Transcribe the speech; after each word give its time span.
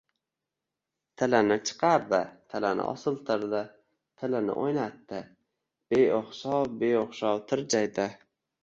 tilini 1.21 1.57
chiqardi, 1.69 2.21
tilini 2.53 2.85
osiltirdi, 2.93 3.61
tilini 4.23 4.57
o‘ynatdi. 4.65 5.21
Beo‘xshov-beo‘xshov 5.95 7.49
tirjaydi... 7.55 8.13